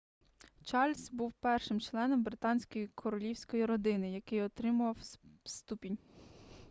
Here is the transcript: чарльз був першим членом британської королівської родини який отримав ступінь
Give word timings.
чарльз 0.63 1.11
був 1.11 1.33
першим 1.39 1.79
членом 1.81 2.23
британської 2.23 2.87
королівської 2.95 3.65
родини 3.65 4.11
який 4.11 4.41
отримав 4.41 4.97
ступінь 5.45 5.97